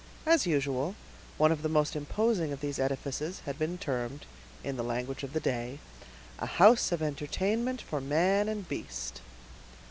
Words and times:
As 0.25 0.47
usual, 0.47 0.95
one 1.37 1.51
of 1.51 1.61
the 1.61 1.69
most 1.69 1.95
imposing 1.95 2.51
of 2.51 2.59
these 2.59 2.79
edifices 2.79 3.41
had 3.45 3.59
been 3.59 3.77
termed, 3.77 4.25
in 4.63 4.75
the 4.75 4.83
language 4.83 5.21
of 5.21 5.33
the 5.33 5.39
day, 5.39 5.77
"a 6.39 6.47
house 6.47 6.91
of 6.91 7.03
entertainment 7.03 7.83
for 7.83 8.01
man 8.01 8.49
and 8.49 8.67
beast." 8.67 9.21